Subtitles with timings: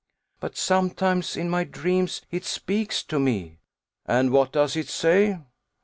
[0.39, 3.59] "But sometimes, in my dreams, it speaks to me."
[4.07, 5.37] "And what does it say?"